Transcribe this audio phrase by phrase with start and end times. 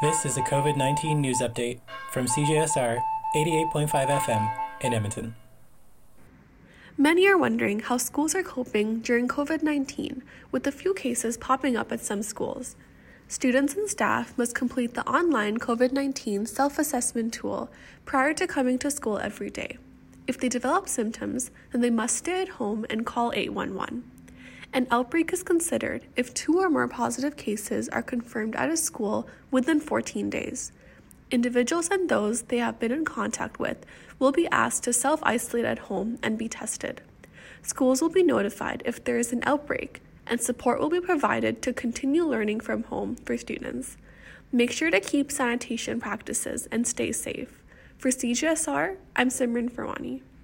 [0.00, 1.78] This is a COVID 19 news update
[2.10, 3.02] from CJSR
[3.36, 5.34] 88.5 FM in Edmonton.
[6.96, 11.76] Many are wondering how schools are coping during COVID 19 with a few cases popping
[11.76, 12.76] up at some schools.
[13.28, 17.70] Students and staff must complete the online COVID 19 self assessment tool
[18.06, 19.76] prior to coming to school every day.
[20.26, 24.10] If they develop symptoms, then they must stay at home and call 811.
[24.72, 29.28] An outbreak is considered if two or more positive cases are confirmed at a school
[29.50, 30.70] within 14 days.
[31.32, 33.84] Individuals and those they have been in contact with
[34.20, 37.00] will be asked to self isolate at home and be tested.
[37.62, 41.72] Schools will be notified if there is an outbreak, and support will be provided to
[41.72, 43.96] continue learning from home for students.
[44.52, 47.60] Make sure to keep sanitation practices and stay safe.
[47.98, 50.22] For CJSR, I'm Simran Farwani.